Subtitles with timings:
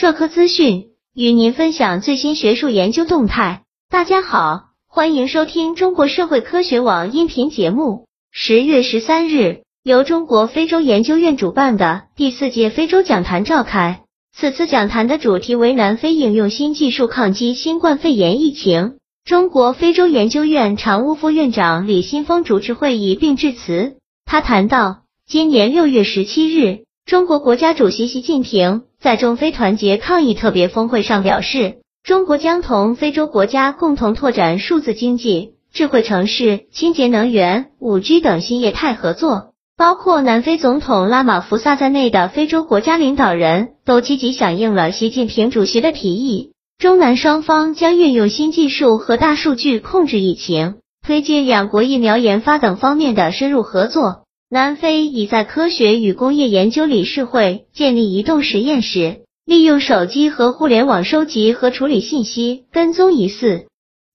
[0.00, 3.64] 社科资讯，与您分享最新学术研究动态。
[3.90, 8.06] 大家好，欢迎收听中国社会科学网音频节目。
[8.30, 14.04] 十月十三日，由中国非洲研究院主办的第四届非洲讲坛召开。
[14.32, 18.98] 此次讲坛的主题为南非应用新技术抗击新冠肺炎疫情。
[19.24, 23.96] 中国非洲研究院常务副院长李新峰主持会议并致辞。
[24.24, 26.84] 他谈到，今年六月十七日。
[27.08, 39.54] 中国国家主席习近平在中非团结抗疫特别峰会上表示，中国将同非洲国家共同拓展数字经济、智慧城市、清洁能源、五 G 等新业态合作。
[39.74, 46.52] 包括南非总统拉马福萨在内的非洲国家领导人都积极响应了习近平主席的提议。
[46.76, 50.74] 中南双方将运用新技术和大数据控制疫情，
[51.06, 54.24] 推进两国疫苗研发等方面的深入合作。
[54.50, 63.66] 南非已在科学与工业研究理事会建立移动实验室，利用手机和互联网收集和处理信息，跟踪疑似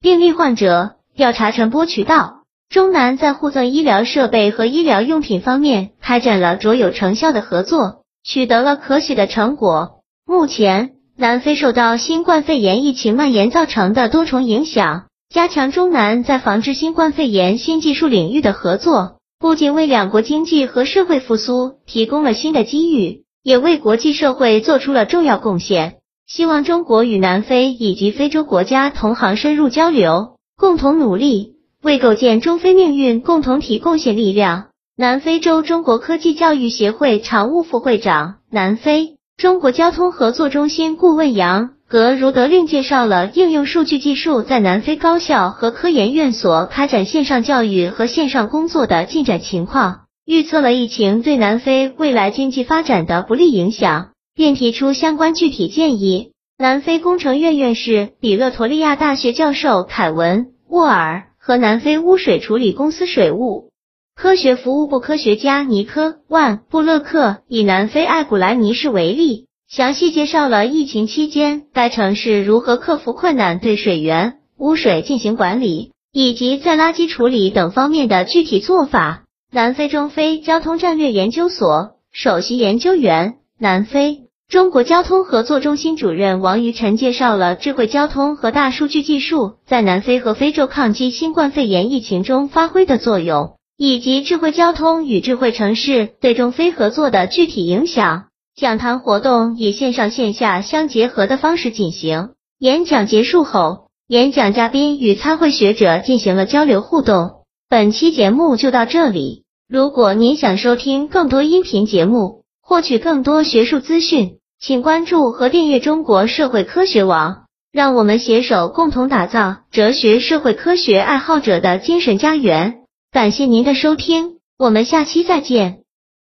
[0.02, 2.42] 病例患者，调查传播渠道。
[2.68, 10.00] 中南在互赠医疗设备和医疗用品方面开展了卓有成效的合作，取得了可喜的成果。
[10.26, 19.18] 目前，南非受到新冠肺炎疫情蔓延造成的多重影响，加强中南在防治新冠肺炎新技术领域的合作。
[19.44, 25.96] 不仅为两国经济和社会复苏提供了新的机遇，也为国际社会做出了重要贡献。
[26.26, 34.68] 希望中国与南非以及非洲国家同行深入交流，共同努力，为构建中非命运共同体贡献力量。
[34.96, 41.72] 南非洲中国科技教育协会常务副会长、南非中国交通合作中心顾问杨。
[41.94, 56.32] 格如德令介绍了应用数据技术在南非高校和科研院所开展线上教育和线上工作的进展情况，预测了疫情对南非未来经济发展的不利影响，并提出相关具体建议。
[56.58, 63.70] 南非工程院院士、比勒陀利亚大学教授凯文·沃尔和南非污水处理公司水务
[64.16, 69.46] 科学服务部科学家尼科·万布勒克以南非艾古莱尼市为例。
[69.76, 79.24] 详细介绍了疫情期间该城市如何克服困难，对水源、污水进行管理，以及在垃圾处理等方面的具体做法。
[79.52, 98.26] 南非中非交通战略研究所首席研究员、南非中国交通合作中心主任王于晨介绍了智慧交通和大数据技术在南非和非洲抗击新冠肺炎疫情中发挥的作用，以及智慧交通与智慧城市对中非合作的具体影响。
[98.56, 102.30] 讲坛活动以线上线下相结合的方式进行。
[102.60, 107.44] 演讲结束后，演讲嘉宾与参会学者进行了交流互动。
[107.68, 109.44] 本期节目就到这里。
[109.68, 117.46] 如果您想收听更多音频节目，获取更多学术资讯，请关注和订阅中国社会科学网。
[117.72, 122.82] 让我们携手共同打造哲学社会科学爱好者的精神家园。
[123.12, 125.83] 感谢您的收听，我们下期再见。